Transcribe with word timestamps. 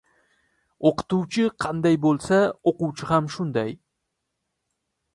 •O‘qituvchi 0.89 1.45
qanday 1.67 1.99
bo‘lsa, 2.07 2.41
o‘quvchi 2.73 3.13
ham 3.13 3.31
shunday. 3.37 3.81